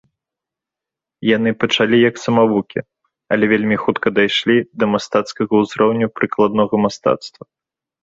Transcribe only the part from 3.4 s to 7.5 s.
вельмі хутка дайшлі да мастацкага ўзроўню прыкладнога мастацтва.